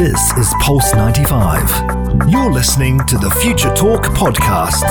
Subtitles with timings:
[0.00, 2.30] This is Pulse 95.
[2.30, 4.88] You're listening to the Future Talk podcast.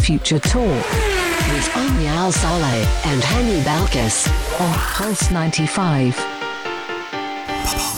[0.00, 4.28] Future Talk with Omnia Al Saleh and Hani Balkis
[4.60, 6.37] on Pulse 95.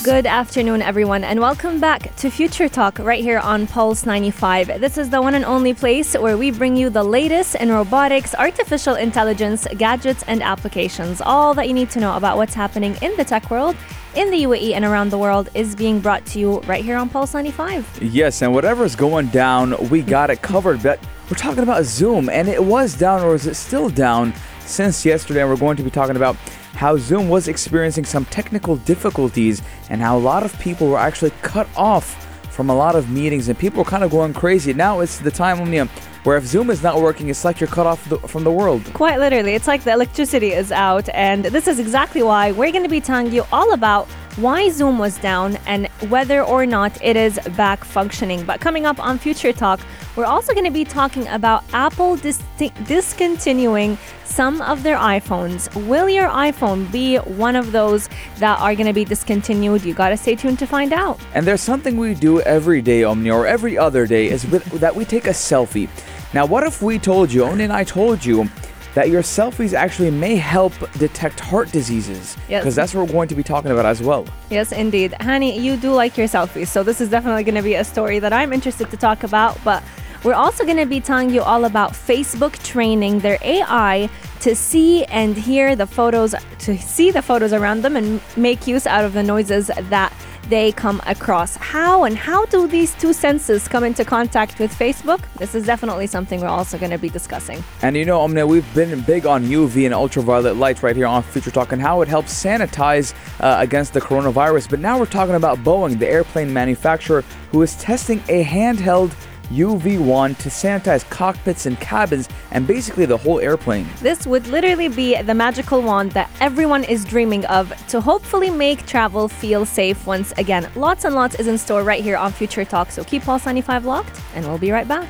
[0.03, 4.81] Good afternoon, everyone, and welcome back to Future Talk right here on Pulse 95.
[4.81, 8.35] This is the one and only place where we bring you the latest in robotics,
[8.35, 11.21] artificial intelligence, gadgets, and applications.
[11.21, 13.77] All that you need to know about what's happening in the tech world
[14.15, 17.11] in the UAE and around the world is being brought to you right here on
[17.11, 17.99] Pulse 95.
[18.01, 20.83] Yes, and whatever's going down, we got it covered.
[20.83, 20.99] But
[21.31, 24.33] we're talking about Zoom, and it was down, or is it still down
[24.71, 25.41] since yesterday?
[25.41, 26.37] And we're going to be talking about
[26.75, 31.33] how Zoom was experiencing some technical difficulties and how a lot of people were actually
[31.43, 34.73] cut off from a lot of meetings and people were kind of going crazy.
[34.73, 35.89] Now it's the time Omnia
[36.25, 38.85] where if Zoom is not working, it's like you're cut off the, from the world.
[38.93, 42.85] Quite literally, it's like the electricity is out, and this is exactly why we're going
[42.85, 47.17] to be telling you all about why Zoom was down and whether or not it
[47.17, 48.45] is back functioning.
[48.45, 49.81] But coming up on Future Talk,
[50.21, 52.43] we're also going to be talking about Apple dis-
[52.85, 55.75] discontinuing some of their iPhones.
[55.89, 59.83] Will your iPhone be one of those that are going to be discontinued?
[59.83, 61.19] You got to stay tuned to find out.
[61.33, 64.95] And there's something we do every day, Omni, or every other day, is with, that
[64.95, 65.89] we take a selfie.
[66.35, 68.47] Now, what if we told you, Omni and I told you,
[68.95, 72.37] that your selfies actually may help detect heart diseases.
[72.49, 72.63] Yes.
[72.63, 74.27] Because that's what we're going to be talking about as well.
[74.51, 75.13] Yes, indeed.
[75.21, 78.19] Hani, you do like your selfies, so this is definitely going to be a story
[78.19, 79.57] that I'm interested to talk about.
[79.63, 79.83] But
[80.23, 84.09] we're also going to be telling you all about Facebook training their AI
[84.41, 88.87] to see and hear the photos, to see the photos around them and make use
[88.87, 90.13] out of the noises that
[90.49, 91.57] they come across.
[91.57, 95.21] How and how do these two senses come into contact with Facebook?
[95.37, 97.63] This is definitely something we're also going to be discussing.
[97.83, 101.23] And you know, Omnia, we've been big on UV and ultraviolet light right here on
[101.23, 104.69] Future Talk and how it helps sanitize uh, against the coronavirus.
[104.69, 109.15] But now we're talking about Boeing, the airplane manufacturer, who is testing a handheld
[109.51, 113.87] UV wand to sanitize cockpits and cabins and basically the whole airplane.
[114.01, 118.87] This would literally be the magical wand that everyone is dreaming of to hopefully make
[118.87, 120.71] travel feel safe once again.
[120.77, 123.85] Lots and lots is in store right here on Future Talk, so keep Pulse 95
[123.85, 125.09] locked and we'll be right back.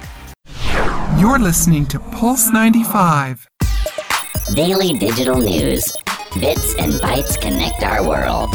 [1.19, 3.47] You're listening to Pulse 95.
[4.54, 5.93] Daily digital news.
[6.38, 8.50] Bits and bytes connect our world.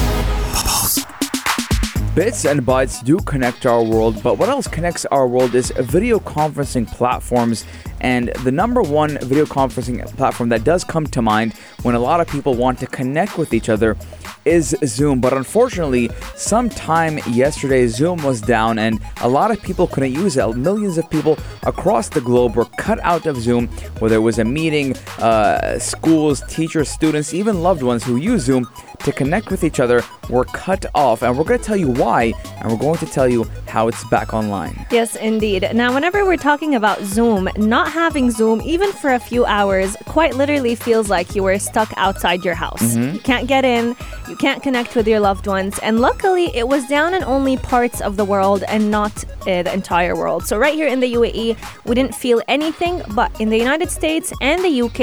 [2.15, 6.17] Bits and bytes do connect our world, but what else connects our world is video
[6.17, 7.65] conferencing platforms.
[7.99, 12.21] And the number one video conferencing platform that does come to mind when a lot
[12.21, 13.97] of people want to connect with each other
[14.45, 15.19] is Zoom.
[15.19, 20.55] But unfortunately, sometime yesterday, Zoom was down and a lot of people couldn't use it.
[20.55, 23.67] Millions of people across the globe were cut out of Zoom,
[23.99, 28.67] whether it was a meeting, uh, schools, teachers, students, even loved ones who use Zoom
[28.99, 31.21] to connect with each other were cut off.
[31.21, 34.03] And we're going to tell you why, and we're going to tell you how it's
[34.09, 34.85] back online.
[34.91, 35.69] Yes, indeed.
[35.73, 40.35] Now, whenever we're talking about Zoom, not having Zoom, even for a few hours, quite
[40.35, 42.81] literally feels like you were stuck outside your house.
[42.81, 43.15] Mm-hmm.
[43.15, 43.95] You can't get in,
[44.27, 45.79] you can't connect with your loved ones.
[45.79, 49.73] And luckily, it was down in only parts of the world and not uh, the
[49.73, 50.45] entire world.
[50.45, 54.33] So, right here in the UAE, we didn't feel anything, but in the United States
[54.41, 55.01] and the UK,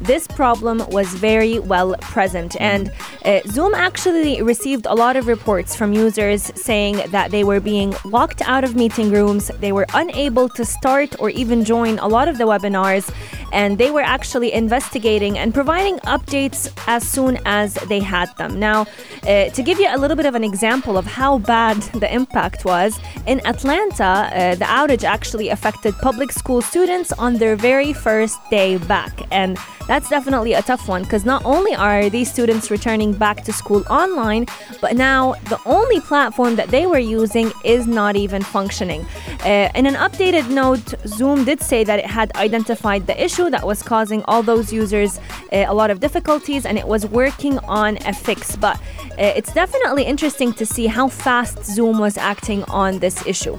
[0.00, 2.56] this problem was very well present.
[2.60, 2.92] And
[3.24, 7.94] uh, Zoom actually received a lot of reports from users saying that they were being
[8.04, 12.26] locked out of meeting rooms, they were unable to start or even join a lot
[12.28, 13.12] of the webinars,
[13.52, 18.58] and they were actually investigating and providing updates as soon as they had them.
[18.58, 22.10] Now, uh, to give you a little bit of an example of how bad the
[22.20, 27.92] impact was, in Atlanta, uh, the outage actually affected public school students on their very
[27.92, 29.12] first day back.
[29.30, 33.52] And that's definitely a tough one because not only are these students returning back to
[33.52, 34.46] school online,
[34.80, 39.06] but now the only platform that they were using is not even functioning.
[39.44, 43.66] Uh, in an updated note, Zoom did say that it had identified the issue that
[43.66, 45.18] was causing all those users
[45.52, 48.56] uh, a lot of difficulties and it was working on a fix.
[48.56, 48.76] But
[49.12, 53.58] uh, it's definitely interesting to see how fast Zoom was acting on this issue.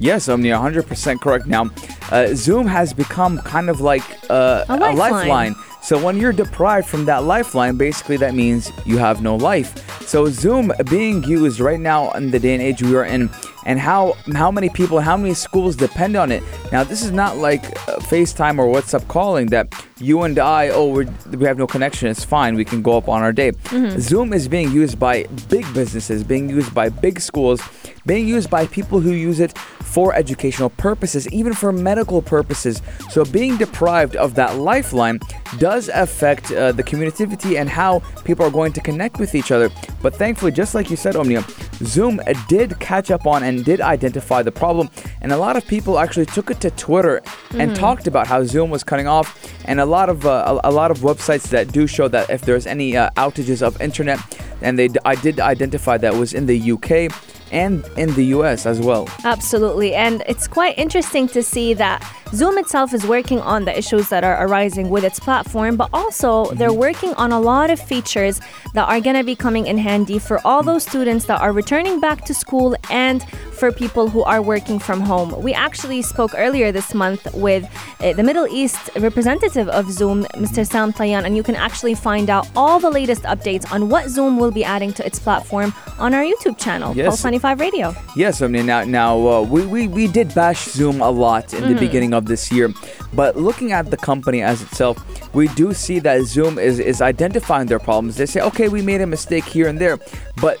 [0.00, 1.46] Yes, Omni, 100% correct.
[1.46, 1.70] Now,
[2.10, 5.54] uh, Zoom has become kind of like uh, A a lifeline.
[5.84, 9.70] So when you're deprived from that lifeline, basically that means you have no life.
[10.06, 13.28] So Zoom being used right now in the day and age we are in,
[13.66, 16.42] and how how many people, how many schools depend on it.
[16.72, 19.66] Now, this is not like uh, FaceTime or WhatsApp calling that
[19.98, 22.08] you and I, oh, we're, we have no connection.
[22.08, 22.54] It's fine.
[22.54, 23.52] We can go up on our day.
[23.98, 27.62] Zoom is being used by big businesses, being used by big schools,
[28.06, 29.56] being used by people who use it
[29.94, 32.82] for educational purposes, even for medical purposes.
[33.10, 35.20] So, being deprived of that lifeline
[35.58, 39.70] does affect uh, the community and how people are going to connect with each other.
[40.02, 41.44] But thankfully, just like you said, Omnia,
[41.82, 44.90] Zoom did catch up on and did identify the problem.
[45.20, 47.22] And a lot of people actually took it to Twitter
[47.52, 49.28] and talked about how Zoom was cutting off.
[49.64, 52.42] And a lot of uh, a, a lot of websites that do show that if
[52.42, 54.18] there's any uh, outages of internet,
[54.60, 57.12] and they I did identify that was in the UK
[57.52, 59.08] and in the US as well.
[59.24, 59.94] Absolutely.
[59.94, 62.02] And it's quite interesting to see that
[62.32, 66.46] Zoom itself is working on the issues that are arising with its platform, but also
[66.52, 66.78] they're mm-hmm.
[66.78, 68.40] working on a lot of features
[68.74, 72.00] that are going to be coming in handy for all those students that are returning
[72.00, 73.24] back to school and
[73.54, 75.40] for people who are working from home.
[75.42, 77.64] We actually spoke earlier this month with
[78.00, 80.66] uh, the Middle East representative of Zoom, Mr.
[80.66, 84.38] Sam Tayan, and you can actually find out all the latest updates on what Zoom
[84.38, 87.06] will be adding to its platform on our YouTube channel, Yes.
[87.06, 87.94] Pulse 95 Radio.
[88.16, 91.62] Yes, I mean now now uh, we, we we did bash Zoom a lot in
[91.72, 92.72] the beginning of this year,
[93.12, 94.96] but looking at the company as itself,
[95.34, 98.16] we do see that Zoom is is identifying their problems.
[98.16, 99.98] They say, okay, we made a mistake here and there,
[100.40, 100.58] but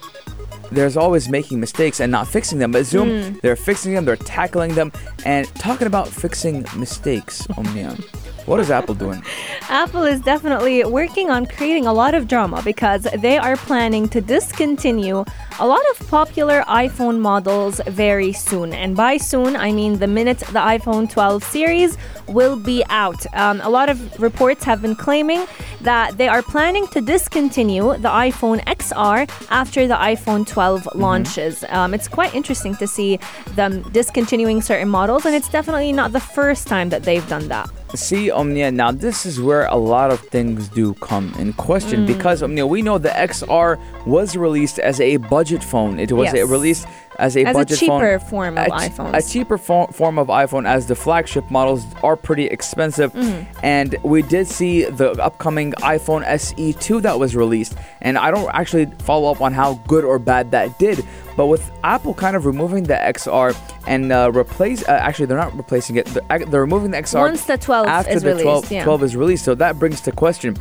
[0.74, 2.72] there's always making mistakes and not fixing them.
[2.72, 3.38] But Zoom, hmm.
[3.42, 4.92] they're fixing them, they're tackling them,
[5.24, 7.46] and talking about fixing mistakes.
[7.56, 7.96] Omnia,
[8.46, 9.22] what is Apple doing?
[9.68, 14.20] Apple is definitely working on creating a lot of drama because they are planning to
[14.20, 15.24] discontinue
[15.60, 18.72] a lot of popular iPhone models very soon.
[18.72, 21.96] And by soon, I mean the minute the iPhone 12 series
[22.26, 23.24] will be out.
[23.34, 25.46] Um, a lot of reports have been claiming
[25.82, 31.64] that they are planning to discontinue the iPhone XR after the iPhone 12 launches.
[31.68, 33.18] Um, it's quite interesting to see
[33.54, 37.70] them discontinuing certain models, and it's definitely not the first time that they've done that.
[37.94, 42.06] See, Omnia, now this is where a lot of things do come in question Mm.
[42.08, 46.00] because, Omnia, we know the XR was released as a budget phone.
[46.00, 46.48] It was Yes.
[46.48, 46.86] released
[47.18, 48.00] as a As a budget phone.
[48.00, 49.16] cheaper form of a iPhones.
[49.16, 53.12] A cheaper fo- form of iPhone as the flagship models are pretty expensive.
[53.12, 53.46] Mm.
[53.62, 57.74] And we did see the upcoming iPhone SE2 that was released.
[58.00, 61.04] And I don't actually follow up on how good or bad that did.
[61.36, 63.56] But with Apple kind of removing the XR
[63.86, 66.06] and uh, replace, uh, actually they're not replacing it.
[66.06, 68.84] They're, they're removing the XR Once the 12 after is the 12, yeah.
[68.84, 69.44] 12 is released.
[69.44, 70.56] So that brings to question: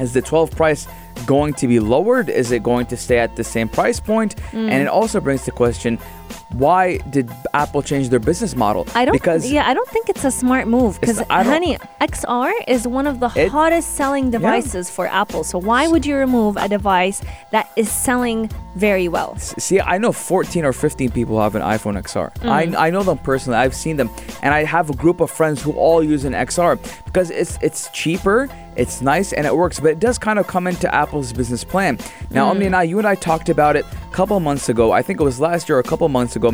[0.00, 0.86] Is the 12 price
[1.26, 2.28] going to be lowered?
[2.28, 4.36] Is it going to stay at the same price point?
[4.52, 4.70] Mm.
[4.70, 5.98] And it also brings to question:
[6.52, 8.86] Why did Apple change their business model?
[8.94, 9.12] I don't.
[9.12, 12.52] because yeah, I don't think it's a smart move because, It's- I don't- Hani, XR
[12.68, 15.44] is one of the It- hottest selling devices for Apple.
[15.44, 17.20] So why would you remove a device
[17.52, 19.36] that is selling very well?
[19.38, 22.30] See, I know 14 or 15 people have an iPhone XR.
[22.40, 22.48] Mm.
[22.76, 23.58] I, I know them personally.
[23.58, 24.10] I've seen them,
[24.42, 27.88] and I have a group of friends who all use an XR because it's it's
[27.92, 29.80] cheaper, it's nice, and it works.
[29.80, 31.92] But it does kind of come into Apple's business plan.
[32.30, 32.50] Now, Mm.
[32.50, 34.84] Omni and I, you and I talked about it a couple months ago.
[34.92, 36.50] I think it was last year or a couple months ago.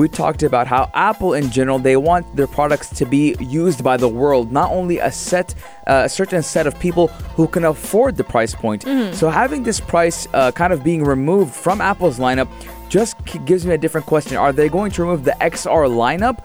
[0.00, 3.96] We talked about how Apple, in general, they want their products to be used by
[4.04, 5.54] the world, not only a set,
[5.86, 7.06] uh, a certain set of people
[7.36, 8.80] who can afford the price point.
[8.84, 9.14] Mm-hmm.
[9.14, 12.48] So having this price uh, kind of being removed from Apple's lineup
[12.88, 13.16] just
[13.50, 14.36] gives me a different question.
[14.36, 16.36] Are they going to remove the XR lineup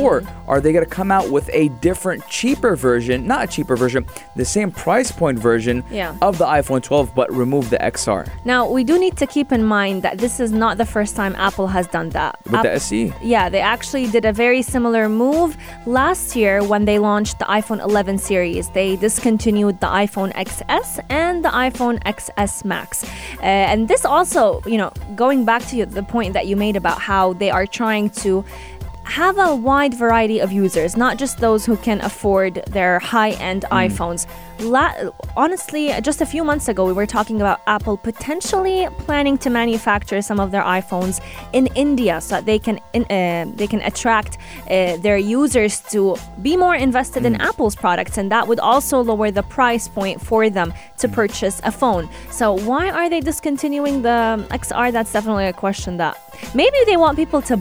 [0.00, 3.76] or are they going to come out with a different, cheaper version, not a cheaper
[3.84, 4.04] version,
[4.36, 6.14] the same price point version Yeah.
[6.28, 9.62] of the iPhone 12 but remove the XR Now we do need to keep in
[9.64, 12.32] mind that this is not the first time Apple has done that.
[12.50, 12.72] with the?
[12.86, 13.12] SE?
[13.22, 15.56] Yeah, they actually did a very similar move
[15.86, 18.68] last year when they launched the iPhone 11 series.
[18.70, 23.04] They discontinued the iPhone XS and the iPhone XS Max.
[23.04, 26.98] Uh, and this also, you know, going back to the point that you made about
[27.00, 28.44] how they are trying to
[29.10, 33.64] have a wide variety of users, not just those who can afford their high end
[33.72, 34.24] iPhones.
[34.60, 34.94] La-
[35.36, 40.22] honestly, just a few months ago, we were talking about Apple potentially planning to manufacture
[40.22, 41.20] some of their iPhones
[41.52, 44.38] in India so that they can in, uh, they can attract
[44.70, 49.32] uh, their users to be more invested in Apple's products, and that would also lower
[49.32, 52.08] the price point for them to purchase a phone.
[52.30, 54.92] So why are they discontinuing the XR?
[54.92, 56.16] That's definitely a question that
[56.54, 57.60] maybe they want people to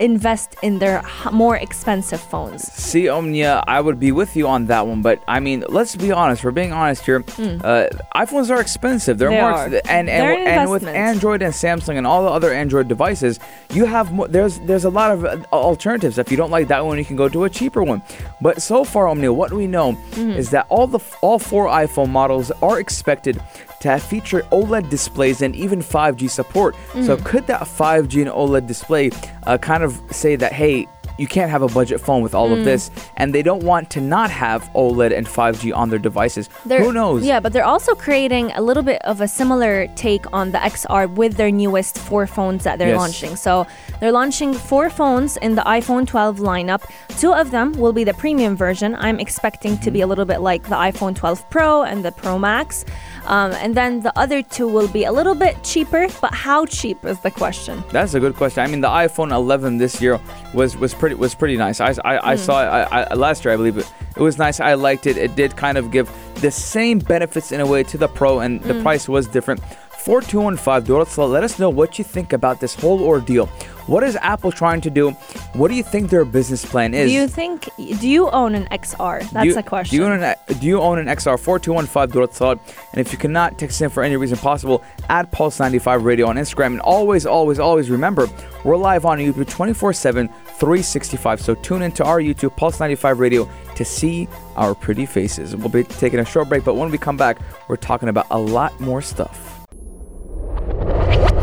[0.00, 2.62] invest in their more expensive phones.
[2.72, 6.12] See, Omnia, I would be with you on that one, but I mean, let's be
[6.12, 6.44] honest.
[6.44, 7.24] We're being honest here.
[7.38, 9.18] Uh, iPhones are expensive.
[9.18, 9.30] They're.
[9.30, 9.64] They more, are.
[9.66, 10.84] and and, They're an and with.
[10.86, 13.38] Android and Samsung and all the other Android devices,
[13.72, 16.18] you have mo- there's there's a lot of uh, alternatives.
[16.18, 18.02] If you don't like that one, you can go to a cheaper one.
[18.40, 19.86] But so far, Omnia, what we know
[20.16, 20.30] Mm-hmm.
[20.32, 23.40] is that all the all four iPhone models are expected
[23.80, 26.74] to have feature OLED displays and even 5G support.
[27.04, 29.10] So, could that 5G and OLED display
[29.46, 30.86] uh, kind of say that, hey,
[31.18, 34.00] you can't have a budget phone with all of this, and they don't want to
[34.00, 36.48] not have OLED and 5G on their devices.
[36.64, 37.24] They're- Who knows?
[37.24, 41.06] Yeah, but they're also creating a little bit of a similar take on the XR
[41.06, 42.98] with their newest four phones that they're Yes.
[42.98, 43.36] launching.
[43.36, 43.66] So
[44.00, 46.82] they're launching four phones in the iPhone 12 lineup.
[47.18, 48.94] Two of them will be the premium version.
[48.98, 52.38] I'm expecting to be a little bit like the iPhone 12 Pro and the Pro
[52.38, 52.84] Max.
[53.26, 57.04] Um, and then the other two will be a little bit cheaper, but how cheap
[57.04, 57.82] is the question?
[57.90, 58.62] That's a good question.
[58.62, 60.18] I mean, the iPhone 11 this year
[60.54, 61.80] was was pretty was pretty nice.
[61.80, 62.32] I, I.
[62.32, 63.90] I saw it I, I, last year, I believe it.
[64.16, 64.60] It was nice.
[64.60, 65.16] I liked it.
[65.16, 68.62] It did kind of give the same benefits in a way to the Pro, and
[68.62, 68.82] the mm.
[68.82, 69.60] price was different.
[70.06, 73.46] 4215 Dorothy, let us know what you think about this whole ordeal.
[73.88, 75.10] What is Apple trying to do?
[75.54, 77.10] What do you think their business plan is?
[77.10, 79.28] Do you think, do you own an XR?
[79.30, 79.96] That's you, the question.
[79.96, 82.60] Do you, own an, do you own an XR 4215 Dorothy?
[82.92, 86.66] And if you cannot text in for any reason possible, add Pulse95 Radio on Instagram.
[86.66, 88.28] And always, always, always remember,
[88.62, 91.40] we're live on YouTube 24 7, 365.
[91.40, 95.54] So tune into our YouTube, Pulse95 Radio, to see our pretty faces.
[95.54, 98.38] We'll be taking a short break, but when we come back, we're talking about a
[98.38, 99.66] lot more stuff.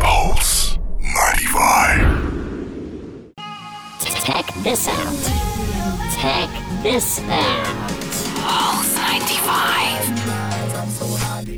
[0.00, 2.24] Pulse 95.
[4.24, 5.14] Check this out.
[6.18, 6.48] Check
[6.82, 7.66] this out.
[8.40, 9.73] Pulse 95.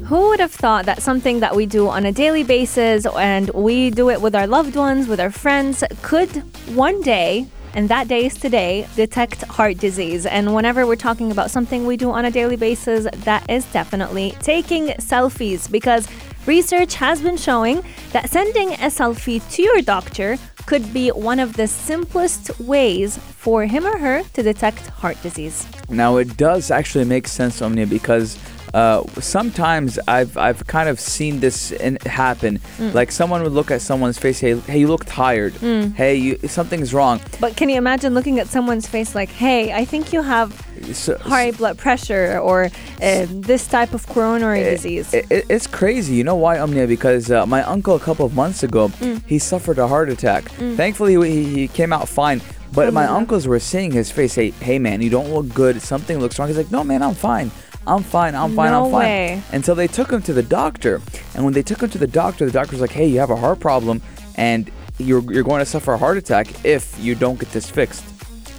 [0.09, 3.91] Who would have thought that something that we do on a daily basis and we
[3.91, 6.31] do it with our loved ones, with our friends, could
[6.77, 10.25] one day, and that day is today, detect heart disease?
[10.25, 14.37] And whenever we're talking about something we do on a daily basis, that is definitely
[14.39, 16.07] taking selfies because
[16.47, 17.83] research has been showing
[18.13, 23.65] that sending a selfie to your doctor could be one of the simplest ways for
[23.65, 25.67] him or her to detect heart disease.
[25.89, 28.39] Now it does actually make sense, Omnia, because
[28.75, 32.59] uh, sometimes I've I've kind of seen this in, happen.
[32.79, 32.95] Mm.
[32.95, 35.55] Like someone would look at someone's face, hey, hey, you look tired.
[35.55, 35.95] Mm.
[35.95, 37.21] Hey, you, something's wrong.
[37.41, 40.49] But can you imagine looking at someone's face like, hey, I think you have
[40.93, 42.65] So, high blood pressure or
[43.03, 45.13] uh, this type of coronary disease.
[45.15, 46.15] It, it- it's crazy.
[46.15, 46.87] You know why, Omnia?
[46.87, 49.21] Because uh, my uncle a couple of months ago, Mm.
[49.27, 50.45] he suffered a heart attack.
[50.77, 52.41] Thankfully, he, he came out fine.
[52.73, 55.81] But my uncles were seeing his face, say, "Hey, man, you don't look good.
[55.81, 57.51] Something looks wrong." He's like, "No, man, I'm fine.
[57.87, 58.35] I'm fine.
[58.35, 58.71] I'm fine.
[58.73, 59.43] No I'm fine." way.
[59.53, 61.01] Until they took him to the doctor,
[61.35, 63.31] and when they took him to the doctor, the doctor was like, "Hey, you have
[63.31, 64.03] a heart problem,
[64.37, 68.05] and you're you're going to suffer a heart attack if you don't get this fixed."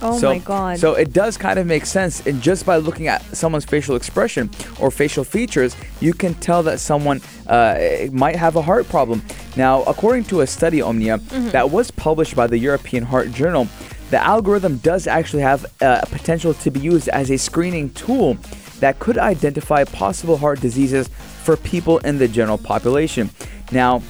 [0.02, 0.78] oh so, my god.
[0.78, 4.50] So it does kind of make sense, and just by looking at someone's facial expression
[4.80, 7.78] or facial features, you can tell that someone uh,
[8.12, 9.24] might have a heart problem.
[9.56, 11.50] Now, according to a study, Omnia, Mm-hmm.
[11.50, 13.68] that was published by the European Heart Journal,
[14.12, 18.38] the algorithm does actually have uh, potential to be used as a screening tool
[18.80, 21.08] that could identify possible heart diseases
[21.44, 23.30] for people in the general population.
[23.72, 24.02] Now,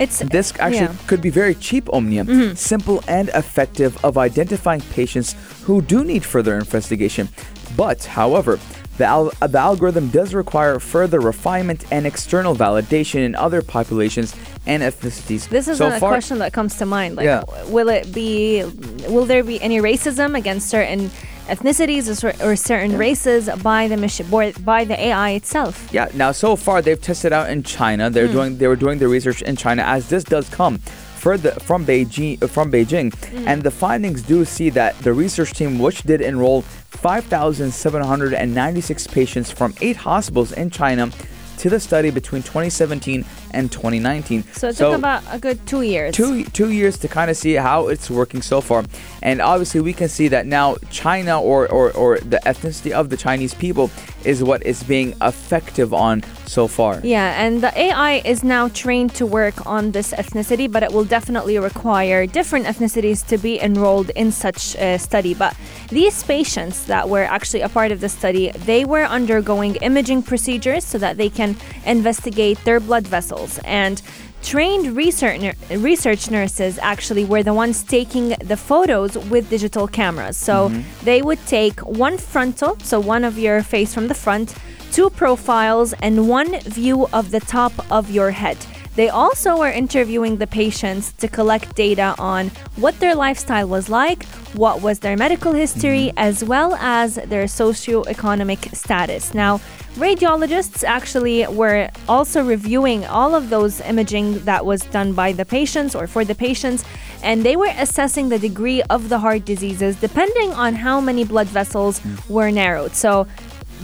[0.00, 0.86] it's this actually yeah.
[0.88, 1.06] Mm-hmm.
[1.08, 2.54] could be very cheap, Omnia.
[2.56, 5.34] Simple and effective of identifying patients
[5.64, 7.28] who do need further investigation.
[7.76, 8.60] But, however,
[8.96, 14.34] the, al- the algorithm does require further refinement and external validation in other populations
[14.66, 15.48] and ethnicities.
[15.48, 17.16] This is so a far, question that comes to mind.
[17.16, 17.42] Like, Yeah.
[17.68, 18.64] will it be?
[19.08, 21.10] Will there be any racism against certain
[21.48, 24.26] ethnicities or, or certain races by the machine,
[24.64, 25.88] by the AI itself?
[25.92, 26.08] Yeah.
[26.14, 28.10] Now, so far they've tested out in China.
[28.10, 28.32] They're hmm.
[28.32, 30.80] doing they were doing the research in China as this does come
[31.18, 33.48] further from Beijing from Beijing, hmm.
[33.48, 39.74] and the findings do see that the research team, which did enroll 5,796 patients from
[39.80, 41.10] eight hospitals in China.
[41.58, 44.44] To the study between 2017 and 2019.
[44.52, 46.14] So it took about a good two years.
[46.14, 48.84] two two years to kind of see how it's working so far
[49.22, 53.16] and obviously we can see that now china or, or or the ethnicity of the
[53.16, 53.90] chinese people
[54.24, 59.14] is what is being effective on so far Yeah, and the AI is now trained
[59.16, 64.10] to work on this ethnicity, but it will definitely require different ethnicities to be enrolled
[64.10, 65.34] in such a study.
[65.34, 65.56] But
[65.90, 70.84] these patients that were actually a part of the study, they were undergoing imaging procedures
[70.84, 74.02] so that they can investigate their blood vessels and
[74.42, 80.36] Trained research, research nurses actually were the ones taking the photos with digital cameras.
[80.36, 81.04] So mm-hmm.
[81.04, 84.54] they would take one frontal, so one of your face from the front,
[84.92, 88.56] two profiles, and one view of the top of your head.
[88.98, 94.24] They also were interviewing the patients to collect data on what their lifestyle was like,
[94.54, 96.18] what was their medical history, mm-hmm.
[96.18, 99.34] as well as their socioeconomic status.
[99.34, 99.60] Now,
[99.94, 105.94] radiologists actually were also reviewing all of those imaging that was done by the patients
[105.94, 106.84] or for the patients,
[107.22, 111.46] and they were assessing the degree of the heart diseases depending on how many blood
[111.46, 112.28] vessels mm.
[112.28, 112.96] were narrowed.
[112.96, 113.28] So,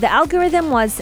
[0.00, 1.00] the algorithm was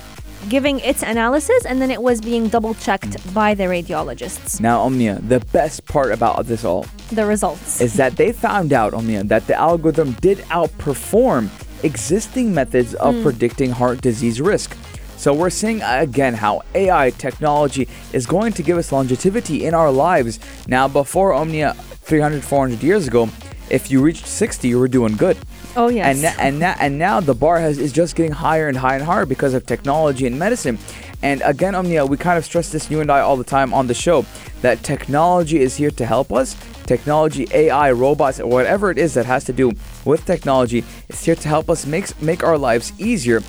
[0.49, 4.61] giving its analysis and then it was being double checked by the radiologists.
[4.61, 7.81] Now, Omnia, the best part about this all The results.
[7.81, 11.49] is that they found out, Omnia, that the algorithm did outperform
[11.85, 13.23] existing methods of Hmm.
[13.23, 14.77] predicting heart disease risk.
[15.17, 19.75] So we're seeing uh, again how AI technology is going to give us longevity in
[19.75, 20.41] our lives.
[20.67, 23.29] Now, before Omnia 300, 400 years ago,
[23.71, 25.37] if you reached 60, you were doing good.
[25.77, 26.23] Oh, yes.
[26.23, 29.05] And and now and now the bar has is just getting higher and higher and
[29.05, 30.79] higher because of technology and medicine.
[31.23, 33.87] And again, Omnia, we kind of stress this you and I all the time on
[33.87, 34.27] the show
[34.61, 36.57] that technology is here to help us.
[36.85, 39.71] Technology, AI, robots, whatever it is that has to do
[40.05, 43.41] with technology, is here to help us make make our lives easier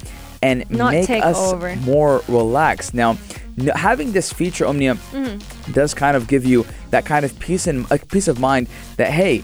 [0.41, 1.75] and Not make us over.
[1.77, 2.93] more relaxed.
[2.93, 3.17] Now,
[3.75, 5.71] having this feature, Omnia, Mm-hmm.
[5.73, 8.67] does kind of give you that kind of peace and a peace of mind
[8.97, 9.41] that hey,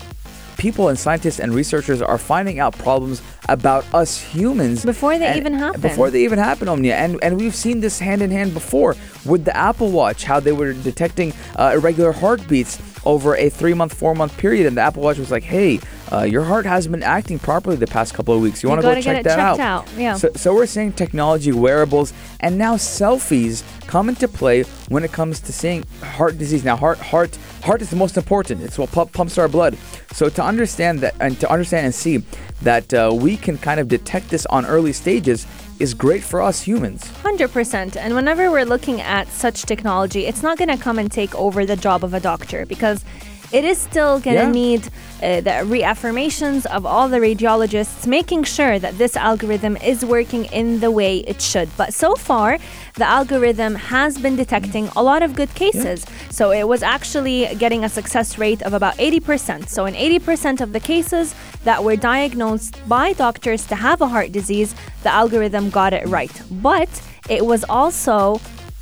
[0.59, 5.37] people and scientists and researchers are finding out problems about us humans Before they and-
[5.39, 5.81] even happen.
[5.81, 9.45] Before they even happen, Omnia, and and we've seen this hand in hand before with
[9.45, 14.13] the Apple Watch, how they were detecting uh, irregular heartbeats over a three month, four
[14.13, 15.79] month period, and the Apple Watch was like, hey.
[16.11, 18.63] Uh, your heart hasn't been acting properly the past couple of weeks.
[18.63, 19.59] You, You want to go check that out.
[19.59, 20.15] out, yeah.
[20.15, 25.39] So, so we're seeing technology, wearables, and now selfies come into play when it comes
[25.41, 26.63] to seeing heart disease.
[26.63, 28.63] Now, heart, heart, heart is the most important.
[28.63, 29.77] It's what pump, pumps our blood.
[30.13, 32.23] So to understand that, and to understand and see
[32.61, 35.45] that uh, we can kind of detect this on early stages,
[35.79, 37.03] is great for us humans.
[37.23, 37.95] 100%.
[37.95, 41.65] And whenever we're looking at such technology, it's not going to come and take over
[41.65, 43.05] the job of a doctor because
[43.51, 44.51] it is still going to Yeah.
[44.51, 44.81] need
[45.21, 50.79] uh, the reaffirmations of all the radiologists making sure that this algorithm is working in
[50.79, 51.69] the way it should.
[51.75, 52.57] But so far,
[52.95, 56.05] the algorithm has been detecting a lot of good cases.
[56.29, 59.67] So it was actually getting a success rate of about 80%.
[59.67, 64.31] So in 80% of the cases that were diagnosed by doctors to have a heart
[64.31, 66.31] disease, the algorithm got it right.
[66.49, 66.89] But
[67.29, 68.39] it was also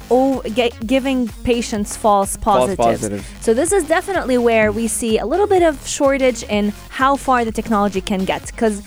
[0.09, 2.77] oh, ge- giving patients false positives.
[2.77, 3.25] positives.
[3.41, 7.45] So this is definitely where we see a little bit of shortage in how far
[7.45, 8.81] the technology can get because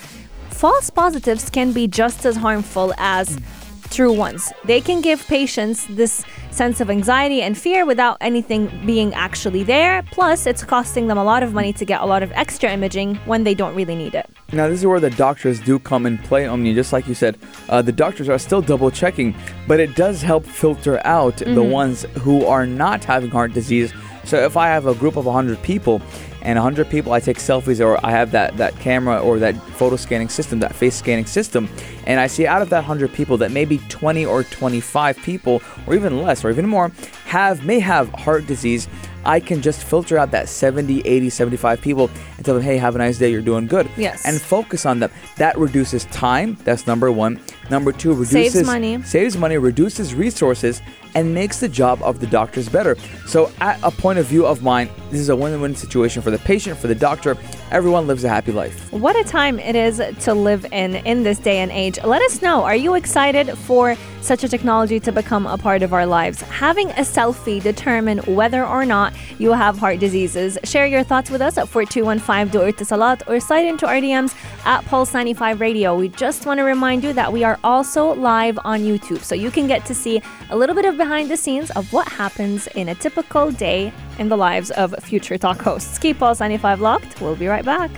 [0.50, 3.90] false positives can be just as harmful as mm.
[3.90, 4.52] true ones.
[4.64, 10.02] They can give patients this sense of anxiety and fear without anything being actually there.
[10.10, 13.16] Plus, it's costing them a lot of money to get a lot of extra imaging
[13.26, 14.28] when they don't really need it.
[14.52, 16.74] Now, this is where the doctors do come and play, Omni.
[16.74, 17.38] Just like you said,
[17.68, 19.34] uh, the doctors are still double checking,
[19.68, 23.92] but it does help filter out the ones who are not having heart disease.
[24.24, 26.02] So if I have a group of 100 people
[26.42, 29.96] and 100 people, I take selfies or I have that, that camera or that photo
[29.96, 31.68] scanning system, that face scanning system,
[32.06, 35.94] and I see out of that 100 people that maybe 20 or 25 people or
[35.94, 36.90] even less or even more
[37.24, 38.88] have may have heart disease.
[39.24, 42.94] I can just filter out that 70, 80, 75 people and tell them, hey, have
[42.94, 43.86] a nice day, you're doing good.
[43.98, 44.24] Yes.
[44.24, 45.10] And focus on them.
[45.36, 46.56] That reduces time.
[46.64, 47.38] That's number one.
[47.68, 49.02] Number two, reduces Saves money.
[49.02, 50.80] saves money, reduces resources,
[51.14, 52.96] and makes the job of the doctors better.
[53.26, 56.38] So, at a point of view of mine, this is a win-win situation for the
[56.38, 57.36] patient, for the doctor.
[57.70, 58.90] Everyone lives a happy life.
[58.92, 61.98] What a time it is to live in in this day and age.
[62.02, 62.64] Let us know.
[62.64, 66.40] Are you excited for such a technology to become a part of our lives?
[66.42, 70.58] Having a selfie determine whether or not you have heart diseases.
[70.64, 74.36] Share your thoughts with us at 4215 Door to Salat or slide into our DMs
[74.64, 75.96] at Pulse 95 Radio.
[75.96, 79.50] We just want to remind you that we are also live on YouTube, so you
[79.50, 82.90] can get to see a little bit of behind the scenes of what happens in
[82.90, 85.98] a typical day in the lives of future talk hosts.
[85.98, 87.20] Keep Pulse 95 locked.
[87.20, 87.90] We'll be right back.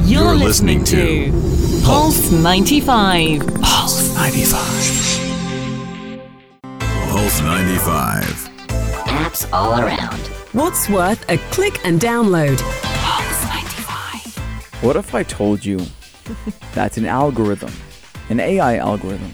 [0.00, 1.30] You're listening to
[1.84, 3.46] Pulse 95.
[3.62, 5.12] Pulse 95.
[7.08, 8.24] Pulse 95.
[9.06, 10.18] Apps all around.
[10.52, 12.60] What's worth a click and download?
[14.82, 14.84] Pulse 95.
[14.84, 15.80] What if I told you
[16.74, 17.72] that an algorithm,
[18.28, 19.32] an AI algorithm,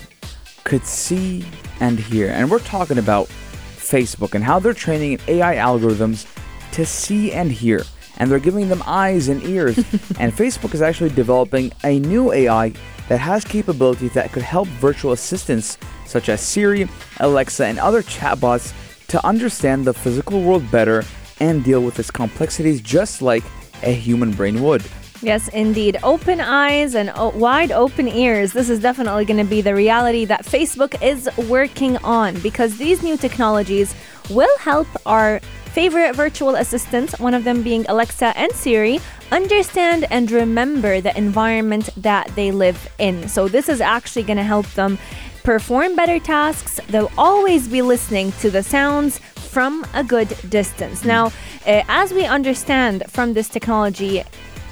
[0.65, 1.45] could see
[1.81, 2.29] and hear?
[2.29, 3.29] And we're talking about
[3.77, 6.27] Facebook and how they're training AI algorithms
[6.73, 7.83] to see and hear.
[8.19, 9.79] And they're giving them eyes and ears.
[10.19, 12.73] and Facebook is actually developing a new AI
[13.09, 16.89] that has capabilities that could help virtual assistants such as Siri,
[17.21, 18.75] Alexa, and other chatbots
[19.09, 21.05] to understand the physical world better
[21.41, 23.45] and deal with its complexities just like
[23.83, 24.85] a human brain would.
[25.21, 25.99] Yes, indeed.
[26.05, 28.53] Open eyes and o- wide open ears.
[28.53, 33.03] This is definitely going to be the reality that Facebook is working on because these
[33.03, 33.95] new technologies
[34.31, 35.41] will help our
[35.73, 39.01] favorite virtual assistants, one of them being Alexa and Siri,
[39.33, 43.29] understand and remember the environment that they live in.
[43.29, 44.99] So, this is actually going to help them
[45.43, 46.79] perform better tasks.
[46.89, 51.05] They'll always be listening to the sounds from a good distance.
[51.05, 51.27] Now,
[51.67, 54.23] uh, as we understand from this technology,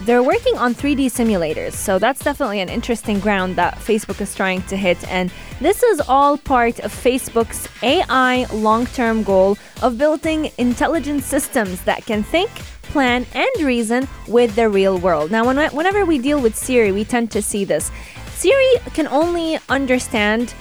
[0.02, 1.72] they're working on 3D simulators.
[1.72, 5.02] So that's definitely an interesting ground that Facebook is trying to hit.
[5.08, 11.82] And this is all part of Facebook's AI long term goal of building intelligent systems
[11.82, 12.50] that can think,
[12.82, 15.30] plan, and reason with the real world.
[15.30, 17.90] Now, when, whenever we deal with Siri, we tend to see this.
[18.34, 20.54] Siri can only understand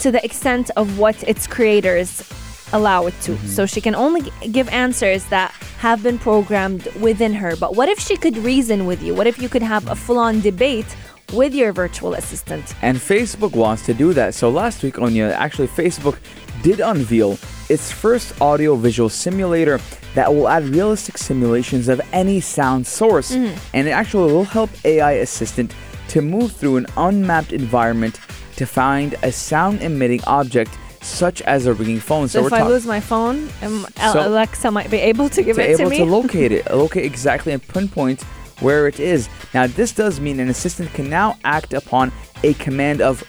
[0.00, 2.28] to the extent of what its creators
[2.72, 3.32] allow it to.
[3.32, 3.46] Mm-hmm.
[3.46, 7.56] So she can only give answers that have been programmed within her.
[7.56, 9.14] But what if she could reason with you?
[9.14, 10.94] What if you could have a full on debate
[11.32, 12.74] with your virtual assistant?
[12.82, 14.34] And Facebook wants to do that.
[14.34, 16.18] So last week, Omnia, actually, Facebook
[16.62, 17.38] did unveil
[17.70, 19.80] its first audio visual simulator
[20.14, 23.32] that will add realistic simulations of any sound source.
[23.32, 23.58] Mm-hmm.
[23.72, 25.74] And it actually will help AI assistant
[26.08, 28.20] to move through an unmapped environment
[28.56, 32.28] to find a sound emitting object such as a ringing phone.
[32.28, 35.56] So, if we're I lose my phone, um, So- Alexa might be able to give
[35.56, 35.98] to it to able me.
[35.98, 38.22] to locate it, locate exactly and pinpoint
[38.60, 39.28] where it is.
[39.54, 42.12] Now, this does mean an assistant can now act upon
[42.44, 43.22] a command of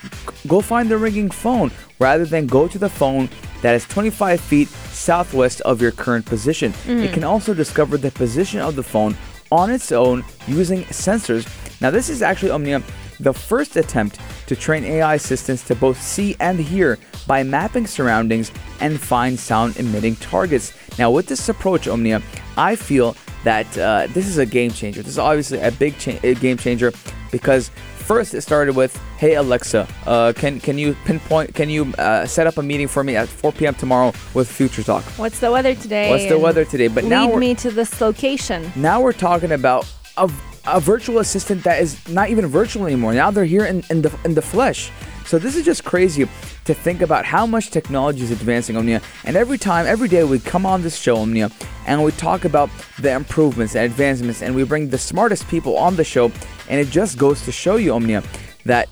[0.48, 3.30] go find the ringing phone rather than go to the phone
[3.62, 6.74] that is 25 feet southwest of your current position.
[6.88, 9.16] It can also discover the position of the phone
[9.52, 11.46] on its own using sensors.
[11.82, 12.82] Now, this is actually Omnia
[13.22, 18.52] the first attempt to train AI assistants to both see and hear by mapping surroundings
[18.80, 20.74] and find sound emitting targets.
[20.98, 22.22] Now, with this approach, Omnia,
[22.58, 25.02] I feel that uh, this is a game changer.
[25.02, 26.92] This is obviously a big cha- a game changer
[27.32, 31.56] because first it started with, "Hey Alexa, uh, can can you pinpoint?
[31.56, 33.74] Can you uh, set up a meeting for me at 4 p.m.
[33.76, 35.04] tomorrow with Future Talk?
[35.18, 36.10] What's the weather today?
[36.10, 38.72] What's the weather today?" But now lead me to this location.
[38.76, 40.30] now we're talking about a,
[40.66, 43.14] a virtual assistant that is not even virtual anymore.
[43.14, 44.92] Now they're here in, in the in the flesh.
[45.26, 46.28] So this is just crazy
[46.66, 49.02] to think about how much technology is advancing, Omnia.
[49.24, 51.50] And every time, every day, we come on this show, Omnia,
[51.88, 52.70] and we talk about
[53.00, 56.32] the improvements and advancements, and we bring the smartest people on the show.
[56.68, 58.24] And it just goes to show you, Omnia,
[58.66, 58.90] that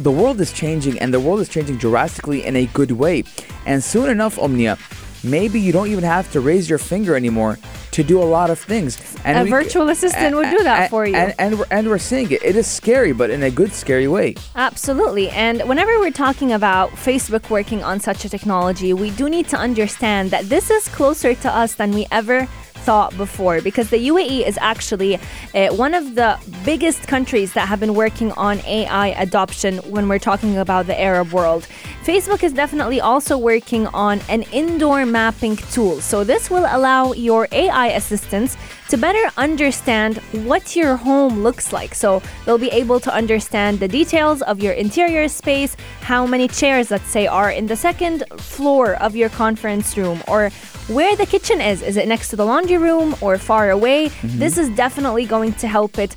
[0.00, 3.24] the world is changing, and the world is changing drastically in a good way.
[3.66, 4.78] And soon enough, Omnia,
[5.24, 7.58] maybe you don't even have to raise your finger anymore
[7.92, 8.98] to do a lot of things.
[9.24, 11.14] And A we- virtual assistant would do that for you.
[11.14, 12.42] And, and, we're, and we're seeing it.
[12.42, 14.34] It is scary, but in a good, scary way.
[14.56, 15.30] Absolutely.
[15.30, 19.56] And whenever we're talking about Facebook working on such a technology, we do need to
[19.56, 22.48] understand that this is closer to us than we ever
[22.84, 25.18] thought before because the UAE is actually
[25.54, 30.18] uh, one of the biggest countries that have been working on AI adoption when we're
[30.18, 31.66] talking about the Arab world.
[32.04, 36.02] Facebook is definitely also working on an indoor mapping tool.
[36.02, 38.58] So this will allow your AI assistants
[38.90, 41.94] to better understand what your home looks like.
[41.94, 46.90] So they'll be able to understand the details of your interior space, how many chairs,
[46.90, 50.50] let's say, are in the second floor of your conference room, or
[50.88, 51.80] where the kitchen is.
[51.80, 54.08] Is it next to the laundry room or far away?
[54.22, 56.16] This is definitely going to help it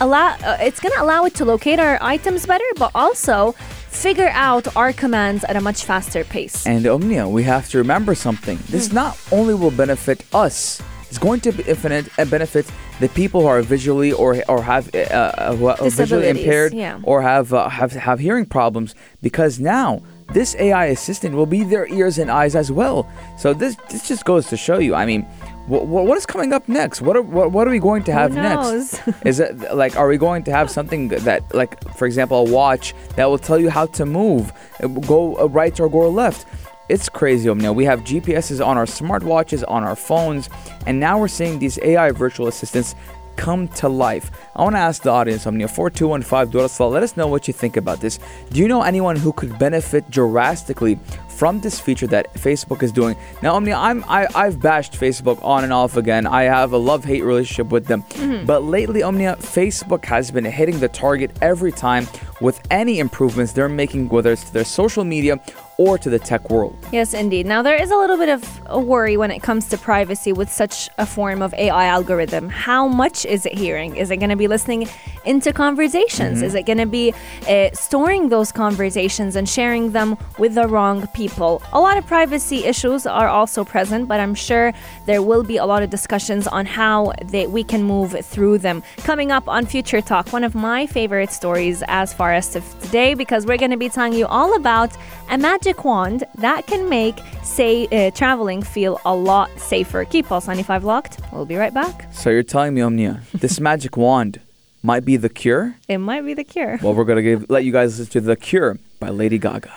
[0.00, 3.52] allow uh, it's going to allow it to locate our items better but also
[3.98, 8.14] figure out our commands at a much faster pace And Omnia, we have to remember
[8.14, 8.58] something.
[8.70, 12.66] This not only will benefit us, it's going to benefit, uh, benefit
[13.00, 17.00] the people who are visually or or have uh, uh, who are visually impaired yeah.
[17.02, 21.86] or have uh, have have hearing problems because now this AI assistant will be their
[21.86, 23.08] ears and eyes as well.
[23.36, 24.94] So this this just goes to show you.
[24.94, 25.22] I mean,
[25.66, 27.02] what, what is coming up next?
[27.02, 29.00] What are what, what are we going to have next?
[29.24, 32.94] Is it like are we going to have something that like for example a watch
[33.16, 36.46] that will tell you how to move, uh, go uh, right or go left?
[36.88, 37.70] It's crazy, Omnia.
[37.70, 40.48] We have GPSs on our smartwatches, on our phones,
[40.86, 42.94] and now we're seeing these AI virtual assistants
[43.38, 44.30] come to life.
[44.54, 47.76] I want to ask the audience, Omnia, 4215 Durasal, let us know what you think
[47.76, 48.18] about this.
[48.50, 50.98] Do you know anyone who could benefit drastically
[51.28, 53.16] from this feature that Facebook is doing?
[53.40, 56.26] Now, Omnia, I'm I, I've bashed Facebook on and off again.
[56.26, 58.02] I have a love-hate relationship with them.
[58.02, 58.44] Mm-hmm.
[58.44, 62.08] But lately, Omnia, Facebook has been hitting the target every time
[62.40, 65.40] with any improvements they're making, whether it's to their social media
[65.78, 66.76] or to the tech world.
[66.92, 67.46] Yes, indeed.
[67.46, 70.50] Now, there is a little bit of a worry when it comes to privacy with
[70.50, 72.48] such a form of AI algorithm.
[72.48, 73.94] How much is it hearing?
[73.96, 74.88] Is it going to be listening
[75.24, 76.42] into conversations?
[76.42, 77.14] Is it going to be
[77.48, 81.62] uh, storing those conversations and sharing them with the wrong people?
[81.72, 84.72] A lot of privacy issues are also present, but I'm sure
[85.06, 88.82] there will be a lot of discussions on how they, we can move through them.
[88.98, 93.14] Coming up on Future Talk, one of my favorite stories as far as to today,
[93.14, 94.90] because we're going to be telling you all about
[95.30, 100.06] a magic wand that can make say uh, traveling feel a lot safer.
[100.06, 101.20] Keep Pulse 95 locked.
[101.30, 102.10] We'll be right back.
[102.14, 104.40] So you're telling me, Omnia, this magic wand
[104.82, 105.76] might be the cure?
[105.86, 106.78] It might be the cure.
[106.82, 109.72] Well, we're gonna give, let you guys listen to "The Cure" by Lady Gaga.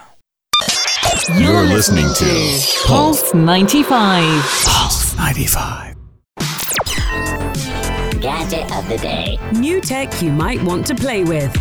[1.38, 4.44] You're listening to Pulse 95.
[4.66, 5.96] Pulse 95.
[8.22, 9.38] gadget of the day.
[9.54, 11.52] New tech you might want to play with.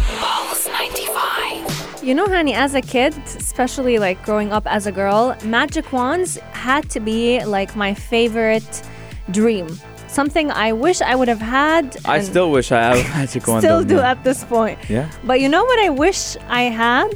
[2.00, 2.08] Pulse 95.
[2.08, 6.38] You know, Hani, as a kid, especially like growing up as a girl, magic wands
[6.52, 8.82] had to be like my favorite
[9.30, 9.68] dream.
[10.08, 11.96] Something I wish I would have had.
[12.04, 13.62] I still wish I have a magic wand.
[13.62, 14.78] still do at this point.
[14.88, 15.08] Yeah.
[15.24, 17.12] But you know what I wish I had?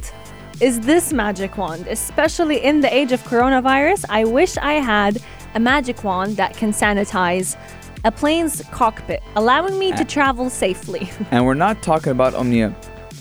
[0.61, 4.05] Is this magic wand, especially in the age of coronavirus.
[4.09, 5.21] I wish I had
[5.53, 7.57] a magic wand that can sanitize
[8.05, 11.09] a plane's cockpit, allowing me to travel safely.
[11.31, 12.73] And we're not talking about Omnia,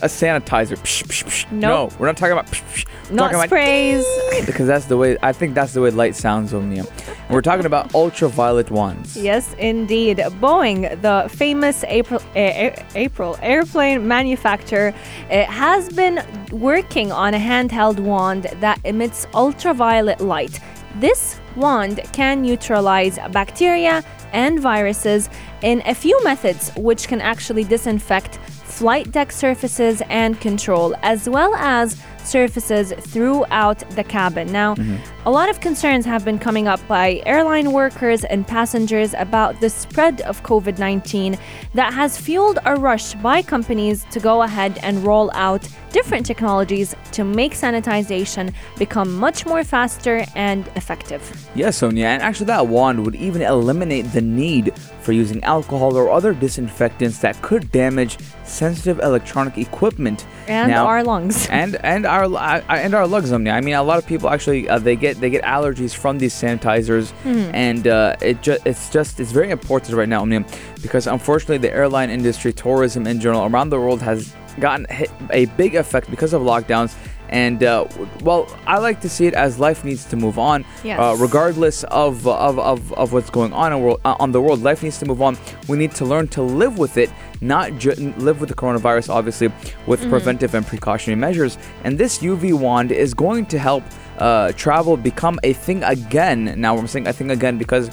[0.05, 0.77] a sanitizer.
[0.77, 1.53] Psh, psh, psh.
[1.53, 1.69] No.
[1.69, 2.47] No, we're not talking about.
[2.47, 3.11] Psh, psh.
[3.11, 4.05] Not talking sprays.
[4.29, 5.17] About, because that's the way.
[5.23, 6.85] I think that's the way light sounds, Omnia.
[7.31, 9.17] We're talking about ultraviolet wands.
[9.17, 10.19] Yes, indeed.
[10.45, 14.95] Boeing, the famous April, eh, April airplane manufacturer,
[15.31, 20.61] eh, has been working on a handheld wand that emits ultraviolet light.
[20.97, 25.31] This wand can neutralize bacteria and viruses
[25.63, 28.39] in a few methods, which can actually disinfect
[28.79, 34.51] flight deck surfaces and control, as well as surfaces throughout the cabin.
[34.51, 35.14] Now, mm-hmm.
[35.27, 39.71] A lot of concerns have been coming up by airline workers and passengers about the
[39.71, 41.39] spread of COVID 19
[41.73, 46.95] that has fueled a rush by companies to go ahead and roll out different technologies
[47.13, 51.23] to make sanitization become much more faster and effective.
[51.55, 56.11] Yes, Omnia, and actually that wand would even eliminate the need for using alcohol or
[56.11, 60.27] other disinfectants that could damage sensitive electronic equipment.
[60.49, 61.47] And Now- our lungs.
[61.49, 63.53] and and our uh, and our lungs Omnia.
[63.53, 66.35] I mean, a lot of people actually uh, they get they get allergies from these
[66.35, 67.13] sanitizers,
[67.55, 70.45] and uh, it just it's just it's very important right now, Omnia,
[70.83, 75.47] because unfortunately the airline industry, tourism in general around the world has gotten hit a
[75.57, 76.95] big effect because of lockdowns.
[77.31, 77.87] And uh,
[78.23, 81.01] well, I like to see it as life needs to move on, Yes.
[81.01, 84.63] uh, regardless of, of, of, of what's going on in world, uh, on the world.
[84.63, 85.37] Life needs to move on.
[85.67, 89.51] We need to learn to live with it, not ju- live with the coronavirus, obviously,
[89.87, 91.59] with preventive and precautionary measures.
[91.83, 93.83] And this UV wand is going to help
[94.19, 96.55] uh, travel become a thing again.
[96.57, 97.89] Now, I'm saying a thing again because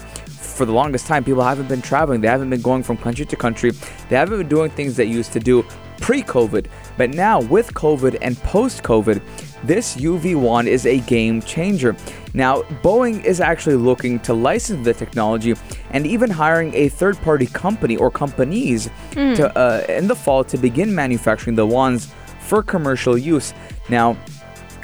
[0.62, 2.22] for the longest time, people haven't been traveling.
[2.22, 3.72] They haven't been going from country to country.
[4.10, 5.66] They haven't been doing things they used to do
[6.00, 6.68] pre COVID.
[6.98, 9.22] But now, with COVID and post COVID,
[9.64, 11.96] this UV wand is a game changer.
[12.34, 15.56] Now, Boeing is actually looking to license the technology
[15.92, 20.58] and even hiring a third party company or companies to uh, in the fall to
[20.58, 23.54] begin manufacturing the wands for commercial use.
[23.90, 24.18] Now,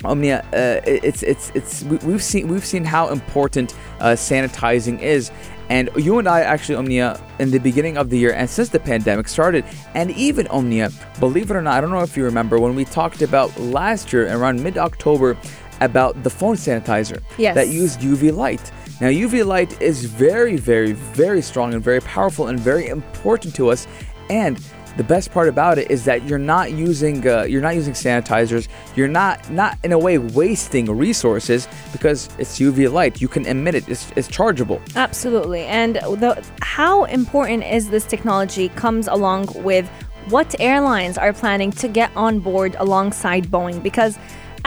[0.08, 5.32] Omnia, uh, it's it's it's we- we've seen we've seen how important uh, sanitizing is,
[5.70, 8.80] and you and I actually Omnia in the beginning of the year and since the
[8.80, 9.63] pandemic started,
[9.96, 10.89] and even Omnia,
[11.20, 14.13] believe it or not, I don't know if you remember when we talked about last
[14.13, 15.38] year around mid October
[15.82, 17.54] about the phone sanitizer Yes.
[17.56, 18.72] that used UV light.
[19.00, 23.70] Now UV light is very very very strong and very powerful and very important to
[23.70, 23.86] us,
[24.30, 24.58] and
[24.97, 28.67] the best part about it is that you're not using uh, you're not using sanitizers.
[28.95, 33.21] You're not not in a way wasting resources because it's UV light.
[33.21, 33.88] You can emit it.
[33.88, 34.81] It's, it's chargeable.
[34.95, 35.65] Absolutely.
[35.65, 39.88] And the, how important is this technology comes along with
[40.29, 44.17] what airlines are planning to get on board alongside Boeing because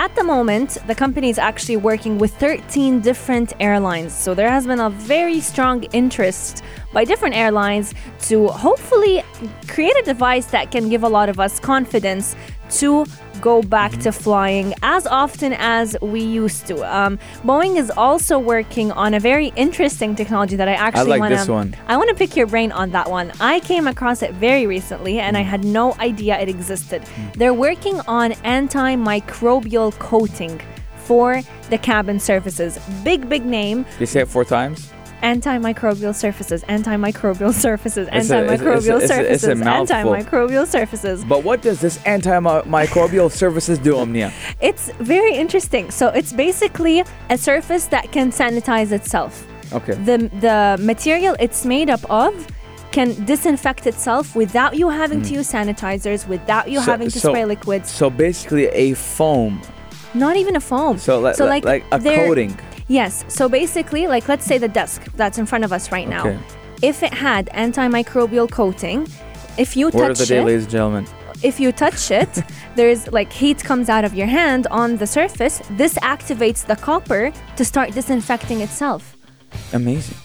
[0.00, 4.14] at the moment, the company is actually working with 13 different airlines.
[4.14, 9.22] So there has been a very strong interest by different airlines to hopefully
[9.68, 12.34] create a device that can give a lot of us confidence
[12.78, 13.04] to
[13.40, 16.74] go back to flying as often as we used to.
[16.96, 21.36] Um, Boeing is also working on a very interesting technology that I actually like wanna,
[21.36, 21.74] this one.
[21.86, 23.32] I want to pick your brain on that one.
[23.40, 25.40] I came across it very recently and Mm.
[25.40, 27.02] I had no idea it existed.
[27.34, 30.60] They're working on antimicrobial coating
[30.96, 32.78] for the cabin surfaces.
[33.02, 33.84] Big, big name.
[33.98, 34.92] They say it four times.
[35.22, 40.66] Antimicrobial surfaces, antimicrobial surfaces, It's a- a- it's a- antimicrobial it's a- a surfaces, antimicrobial
[40.66, 41.24] surfaces.
[41.24, 44.32] But what does this antimicrobial services do, Omnia?
[44.60, 45.90] It's very interesting.
[45.90, 49.46] So it's basically a surface that can sanitize itself.
[49.72, 49.94] Okay.
[49.94, 52.32] The the material it's made up of
[52.90, 56.84] can disinfect itself without you having to use sanitizers, without you Mm.
[56.84, 57.88] So- having to so- spray liquids.
[57.90, 59.60] So basically, a foam.
[60.12, 60.98] Not even a foam.
[60.98, 62.58] So, li- li- like a coating.
[62.90, 63.24] Yes.
[63.28, 66.26] So basically, like let's say the desk that's in front of us right now.
[66.26, 66.38] Okay.
[66.82, 69.06] If it had antimicrobial coating,
[69.56, 71.06] if you Word of the touch day, it, ladies and gentlemen.
[71.42, 72.28] if you touch it,
[72.74, 75.62] there's like heat comes out of your hand on the surface.
[75.70, 79.16] This activates the copper to start disinfecting itself.
[79.72, 80.16] Amazing.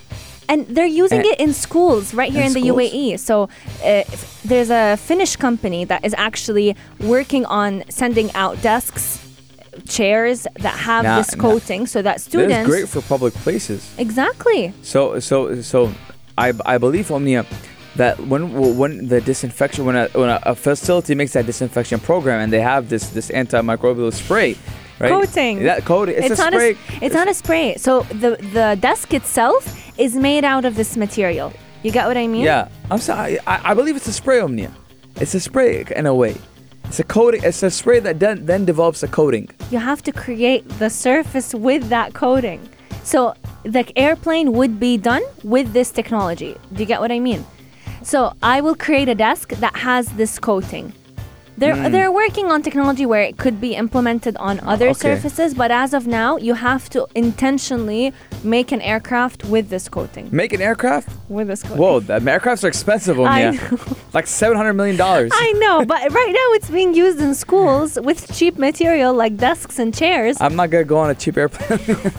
[0.47, 2.69] And they're using And- it in schools right here in in, the?
[2.69, 3.19] UAE.
[3.19, 3.49] So
[3.84, 4.04] uh,
[4.43, 9.24] there's a Finnish company that is actually working on sending out desks,
[9.88, 12.67] chairs that have Now- this coating so that students.
[12.67, 13.93] great for public places.
[13.97, 14.73] Exactly.
[14.81, 15.91] So so so
[16.38, 17.45] I I believe Omnia
[17.95, 22.41] that when when the disinfection when a, when a, a facility makes that disinfection program
[22.41, 24.57] and they have this this antimicrobial spray,
[24.99, 25.09] right?
[25.11, 25.63] Coating.
[25.63, 26.15] That coating.
[26.15, 26.71] It's, a not spray.
[26.71, 27.75] A, it's not a spray.
[27.77, 29.63] So the the desk itself
[29.97, 31.53] is made out of this material.
[31.83, 32.43] You get what I mean?
[32.43, 33.39] Yeah, I'm sorry.
[33.45, 34.71] I, I believe it's a spray, Omnia.
[35.21, 36.35] It's a spray in a way.
[36.88, 37.41] It's a coating.
[37.43, 39.50] It's a spray that then, then develops a coating.
[39.71, 42.69] You have to create the surface with that coating.
[43.04, 46.56] So the airplane would be done with this technology.
[46.74, 47.45] Do you get what I mean?
[48.02, 50.93] So I will create a desk that has this coating.
[51.57, 51.91] They're, Hmm.
[51.93, 54.99] they're working on technology where it could be implemented on other Okay.
[55.15, 58.11] surfaces, but as of now, you have to intentionally
[58.43, 60.27] make an aircraft with this coating.
[60.31, 61.07] Make an aircraft?
[61.29, 61.77] With this coating.
[61.77, 63.53] Whoa, the aircrafts are expensive, Omnia.
[63.53, 63.77] know.
[64.13, 65.31] Like seven hundred million dollars.
[65.33, 69.77] I know, but right now it's being used in schools with cheap material like desks
[69.79, 70.37] and chairs.
[70.39, 71.79] I'm not gonna go on a cheap airplane.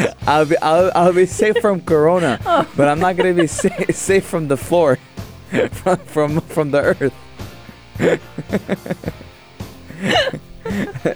[0.26, 2.66] I'll be I'll, I'll be safe from corona, Oh.
[2.76, 4.98] but I'm not gonna be sa- safe from the floor,
[5.72, 7.14] from from, from the earth.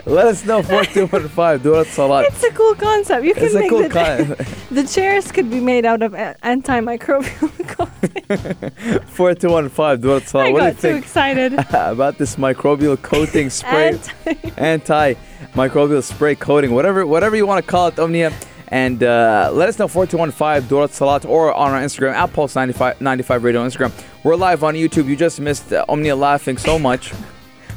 [0.06, 1.62] Let us know four two one five.
[1.62, 2.24] du Etisalat.
[2.26, 3.24] It's a cool concept.
[3.24, 4.36] You can It's a make cool the, con-
[4.70, 7.50] the chairs could be made out of antimicrobial
[8.88, 9.00] coating.
[9.06, 10.00] four two one five.
[10.00, 10.46] du Etisalat.
[10.46, 11.52] I What do you got too think excited.
[11.74, 13.98] about this microbial coating spray?
[14.56, 15.14] Anti-
[15.54, 18.32] microbial spray coating, whatever whatever you want to call it, Omnia.
[18.68, 23.00] And uh, let us know 4215 Durat Salat or on our Instagram at Pulse 95,
[23.00, 23.92] 95 Radio on Instagram.
[24.24, 25.06] We're live on YouTube.
[25.06, 27.12] You just missed Omnia laughing so much.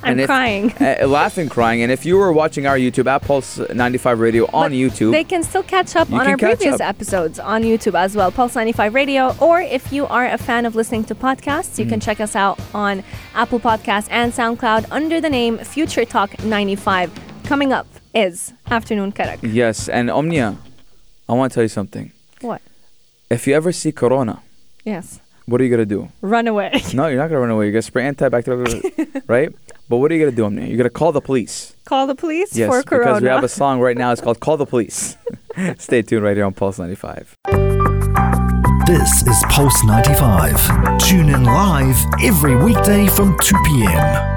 [0.03, 0.71] I'm And if- crying.
[0.79, 1.81] uh, laughing, crying.
[1.81, 5.23] And if you were watching our YouTube at Pulse 95 Radio on But YouTube, They
[5.23, 6.81] can still catch up on our previous up.
[6.87, 9.35] episodes on YouTube as well, Pulse 95 Radio.
[9.41, 11.89] Or if you are a fan of listening to podcasts, you Mm.
[11.89, 13.03] can check us out on
[13.35, 17.11] Apple Podcasts and SoundCloud under the name Future Talk 95.
[17.43, 19.39] Coming up is Afternoon Karak.
[19.41, 19.89] yes.
[19.89, 20.55] And Omnia,
[21.27, 22.11] I want to tell you something.
[22.41, 22.61] What?
[23.29, 24.41] If you ever see Corona,
[24.85, 25.19] Yes.
[25.47, 26.09] What are you going to do?
[26.21, 26.81] Run away.
[26.93, 27.65] No, you're not going to run away.
[27.65, 29.53] You're going to spray antibacterial, right?
[29.89, 30.67] But what are you going to do, Omnia?
[30.67, 31.73] You're going to call the police.
[31.85, 33.05] Call the police Yes, for Corona.
[33.05, 34.11] because we have a song right now.
[34.11, 35.15] It's called "Call the Police."
[35.77, 37.35] Stay tuned right here on Pulse 95.
[38.85, 40.99] This is Pulse 95.
[40.99, 44.36] Tune in live every weekday from 2 p.m.